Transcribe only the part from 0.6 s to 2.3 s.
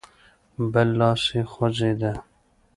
بل لاس يې خوځېده.